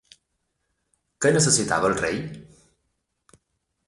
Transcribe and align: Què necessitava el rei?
Què 1.25 1.31
necessitava 1.35 1.91
el 1.93 1.95
rei? 1.99 2.17